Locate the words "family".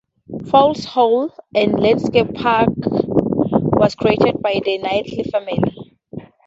5.25-5.93